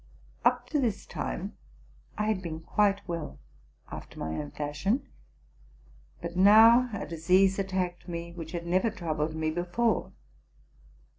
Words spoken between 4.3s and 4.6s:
own